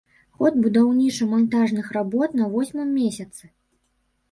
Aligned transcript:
Ход 0.37 0.53
будаўніча-мантажных 0.63 1.93
работ 1.99 2.29
на 2.41 2.51
восьмым 2.57 2.89
месяцы. 3.01 3.43